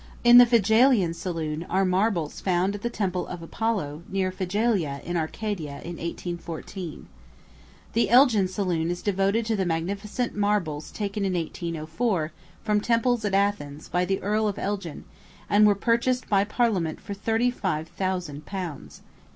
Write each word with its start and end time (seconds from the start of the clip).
In 0.23 0.39
the 0.39 0.47
Phigalian 0.47 1.13
Saloon 1.13 1.63
are 1.69 1.85
marbles 1.85 2.41
found 2.41 2.73
at 2.73 2.83
a 2.83 2.89
temple 2.89 3.27
of 3.27 3.43
Apollo, 3.43 4.01
near 4.09 4.31
Phigalia, 4.31 4.99
in 5.03 5.15
Arcadia, 5.15 5.73
in 5.73 5.97
1814. 5.97 7.05
The 7.93 8.09
Elgin 8.09 8.47
Saloon 8.47 8.89
is 8.89 9.03
devoted 9.03 9.45
to 9.45 9.55
the 9.55 9.63
magnificent 9.63 10.33
marbles 10.33 10.89
taken 10.89 11.23
in 11.23 11.33
1804, 11.35 12.31
from 12.63 12.81
temples 12.81 13.23
at 13.25 13.35
Athens, 13.35 13.87
by 13.89 14.03
the 14.03 14.19
Earl 14.23 14.47
of 14.47 14.57
Elgin, 14.57 15.03
and 15.47 15.67
were 15.67 15.75
purchased 15.75 16.27
by 16.27 16.45
Parliament 16.45 16.99
for 16.99 17.13
thirty 17.13 17.51
five 17.51 17.87
thousand 17.87 18.47
pounds. 18.47 19.03